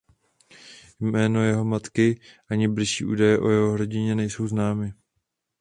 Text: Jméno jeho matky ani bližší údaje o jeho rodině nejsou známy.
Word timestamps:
Jméno 0.99 1.41
jeho 1.43 1.65
matky 1.65 2.21
ani 2.49 2.67
bližší 2.67 3.05
údaje 3.05 3.39
o 3.39 3.49
jeho 3.49 3.77
rodině 3.77 4.15
nejsou 4.15 4.47
známy. 4.47 4.93